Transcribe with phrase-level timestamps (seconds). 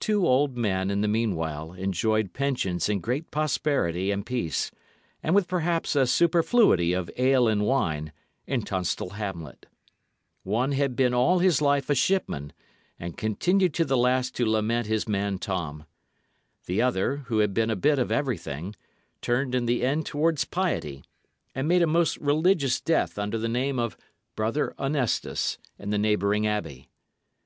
[0.00, 4.70] Two old men in the meanwhile enjoyed pensions in great prosperity and peace,
[5.22, 8.12] and with perhaps a superfluity of ale and wine,
[8.46, 9.64] in Tunstall hamlet.
[10.42, 12.52] One had been all his life a shipman,
[13.00, 15.86] and continued to the last to lament his man Tom.
[16.66, 18.76] The other, who had been a bit of everything,
[19.22, 21.02] turned in the end towards piety,
[21.54, 23.96] and made a most religious death under the name of
[24.34, 26.90] Brother Honestus in the neighbouring abbey.